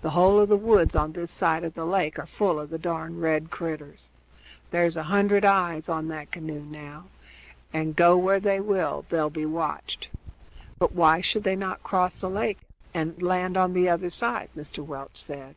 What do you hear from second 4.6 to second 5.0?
There's